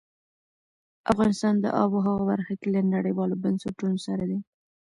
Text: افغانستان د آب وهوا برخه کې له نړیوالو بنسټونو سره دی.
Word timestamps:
افغانستان 1.11 1.53
د 1.59 1.65
آب 1.81 1.89
وهوا 1.93 2.13
برخه 2.29 2.53
کې 2.59 2.67
له 2.75 2.81
نړیوالو 2.95 3.41
بنسټونو 3.43 3.97
سره 4.07 4.23
دی. 4.29 4.39